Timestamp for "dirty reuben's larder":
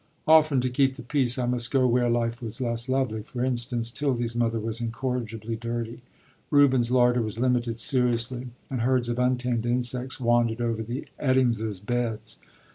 5.55-7.21